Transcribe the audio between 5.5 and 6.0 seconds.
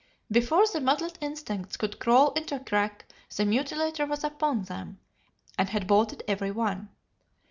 and had